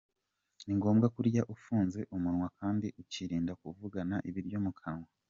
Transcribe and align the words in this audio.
Ni 0.65 0.73
ngombwa 0.77 1.07
kurya 1.15 1.41
ufunze 1.53 1.99
umunwa 2.15 2.47
kandi 2.59 2.87
ukirinda 3.01 3.53
kuvugana 3.61 4.15
ibiryo 4.29 4.59
mu 4.65 4.71
kanwa;. 4.81 5.07